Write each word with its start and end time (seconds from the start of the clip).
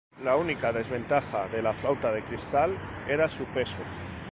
La 0.23 0.35
única 0.35 0.73
desventaja 0.73 1.47
de 1.47 1.61
la 1.61 1.73
flauta 1.73 2.11
de 2.11 2.23
cristal 2.23 2.75
era 3.07 3.29
su 3.29 3.43
peso. 3.45 3.81